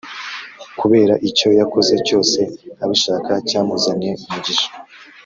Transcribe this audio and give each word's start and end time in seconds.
kubera 0.79 1.13
icyo 1.29 1.49
yakoze 1.59 1.95
cyose 2.07 2.39
abishaka 2.83 3.31
cyamuzaniye 3.47 4.13
umugisha 4.25 4.69